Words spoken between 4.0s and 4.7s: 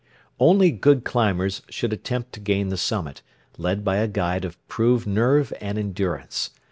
guide of